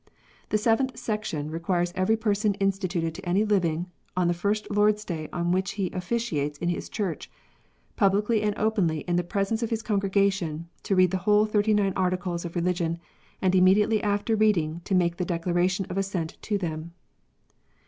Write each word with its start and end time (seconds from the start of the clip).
The 0.49 0.57
seventh 0.57 0.97
section 0.97 1.51
requires 1.51 1.93
every 1.95 2.17
person 2.17 2.55
instituted 2.55 3.13
to 3.13 3.29
any 3.29 3.45
living, 3.45 3.85
on 4.17 4.27
the 4.27 4.33
first 4.33 4.71
Lord 4.71 4.95
s 4.95 5.05
Day 5.05 5.25
in 5.25 5.29
wliich 5.51 5.73
he 5.73 5.91
officiates 5.91 6.57
in 6.57 6.69
his 6.69 6.89
church, 6.89 7.29
"publicly 7.95 8.41
and 8.41 8.57
openly 8.57 9.01
in 9.01 9.15
the 9.15 9.23
presence 9.23 9.61
of 9.61 9.69
his 9.69 9.83
congregation, 9.83 10.67
to 10.81 10.95
read 10.95 11.11
the 11.11 11.17
whole 11.29 11.45
Thirty 11.45 11.75
nine 11.75 11.93
Articles 11.95 12.45
of 12.45 12.55
Religion, 12.55 12.97
and 13.43 13.53
immediately 13.53 14.01
after 14.01 14.35
reading 14.35 14.81
to 14.85 14.95
make 14.95 15.17
the 15.17 15.23
declaration 15.23 15.85
of 15.87 15.99
assent 15.99 16.39
to 16.41 16.57
them." 16.57 16.93